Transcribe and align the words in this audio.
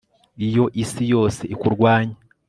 iyo 0.47 0.65
isi 0.83 1.03
yose 1.13 1.41
ikurwanya 1.53 2.15